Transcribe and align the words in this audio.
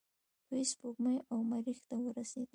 دوی 0.49 0.63
سپوږمۍ 0.71 1.17
او 1.31 1.37
مریخ 1.51 1.79
ته 1.89 1.95
ورسیدل. 2.05 2.49